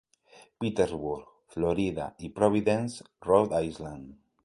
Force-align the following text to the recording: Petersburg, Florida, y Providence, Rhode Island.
Petersburg, 0.57 1.27
Florida, 1.47 2.15
y 2.17 2.29
Providence, 2.29 3.03
Rhode 3.21 3.63
Island. 3.67 4.17